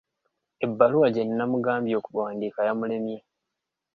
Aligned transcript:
Ebbaluwa 0.65 1.07
gye 1.13 1.23
nnamugambye 1.25 1.93
okuwandiika 1.99 2.59
yamulemye. 2.67 3.17